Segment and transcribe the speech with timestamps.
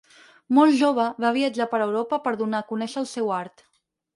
[0.59, 3.67] Molt jove, va viatjar per Europa per donar a conèixer el seu art.